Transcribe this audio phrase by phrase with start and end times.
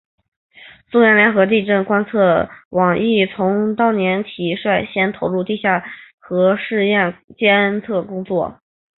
[0.91, 5.83] 苏联联合地震观测台网亦从当年起率先投入地下
[6.17, 8.59] 核试验监测工作。